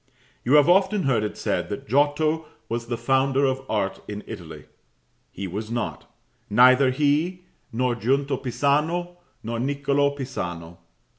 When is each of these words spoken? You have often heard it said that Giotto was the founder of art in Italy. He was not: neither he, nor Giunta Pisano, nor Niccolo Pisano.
You 0.43 0.55
have 0.55 0.67
often 0.67 1.03
heard 1.03 1.21
it 1.21 1.37
said 1.37 1.69
that 1.69 1.87
Giotto 1.87 2.47
was 2.67 2.87
the 2.87 2.97
founder 2.97 3.45
of 3.45 3.61
art 3.69 4.01
in 4.07 4.23
Italy. 4.25 4.65
He 5.31 5.45
was 5.45 5.69
not: 5.69 6.11
neither 6.49 6.89
he, 6.89 7.43
nor 7.71 7.93
Giunta 7.95 8.37
Pisano, 8.41 9.17
nor 9.43 9.59
Niccolo 9.59 10.09
Pisano. 10.15 10.79